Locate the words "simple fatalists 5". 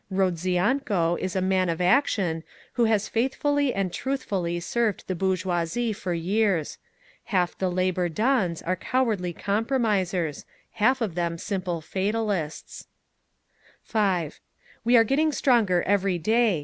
11.37-14.39